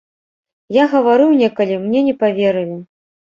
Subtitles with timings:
[0.77, 2.81] Я гаварыў некалі, мне не паверылі.